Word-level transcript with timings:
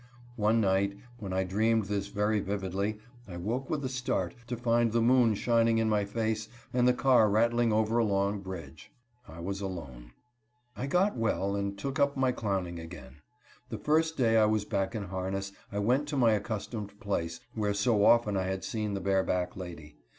One 0.35 0.59
night, 0.59 0.97
when 1.19 1.31
I 1.31 1.43
dreamed 1.43 1.85
this 1.85 2.07
very 2.07 2.39
vividly, 2.39 2.97
I 3.27 3.37
woke 3.37 3.69
with 3.69 3.85
a 3.85 3.87
start 3.87 4.33
to 4.47 4.57
find 4.57 4.91
the 4.91 4.99
moon 4.99 5.35
shining 5.35 5.77
in 5.77 5.89
my 5.89 6.05
face, 6.05 6.49
and 6.73 6.87
the 6.87 6.93
car 6.95 7.29
rattling 7.29 7.71
over 7.71 7.99
a 7.99 8.03
long 8.03 8.39
bridge. 8.39 8.91
I 9.27 9.39
was 9.41 9.61
alone. 9.61 10.13
I 10.75 10.87
got 10.87 11.17
well, 11.17 11.55
and 11.55 11.77
took 11.77 11.99
up 11.99 12.17
my 12.17 12.31
clowning 12.31 12.79
again. 12.79 13.17
The 13.69 13.77
first 13.77 14.17
day 14.17 14.37
I 14.37 14.45
was 14.45 14.65
back 14.65 14.95
in 14.95 15.03
harness 15.03 15.51
I 15.71 15.77
went 15.77 16.07
to 16.07 16.17
my 16.17 16.31
accustomed 16.31 16.99
place, 16.99 17.39
where 17.53 17.75
so 17.75 18.03
often 18.03 18.35
I 18.35 18.45
had 18.45 18.63
seen 18.63 18.95
the 18.95 19.01
bareback 19.01 19.55
lady. 19.55 19.97